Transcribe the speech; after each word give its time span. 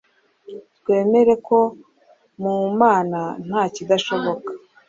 twemere 0.77 1.33
ko 1.47 1.59
mu 2.41 2.53
Mana 2.81 3.21
nta 3.47 3.63
kidashoboka 3.73 4.49